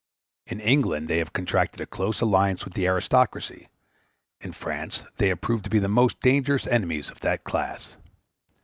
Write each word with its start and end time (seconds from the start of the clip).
In 0.47 0.59
England 0.59 1.07
they 1.07 1.19
have 1.19 1.31
contracted 1.31 1.79
a 1.79 1.85
close 1.85 2.21
alliance 2.21 2.65
with 2.65 2.73
the 2.73 2.87
aristocracy; 2.87 3.69
in 4.39 4.51
France 4.51 5.03
they 5.17 5.27
have 5.27 5.41
proved 5.41 5.65
to 5.65 5.69
be 5.69 5.77
the 5.77 5.87
most 5.87 6.19
dangerous 6.21 6.65
enemies 6.65 7.11
of 7.11 7.19
that 7.19 7.43
class. 7.43 7.97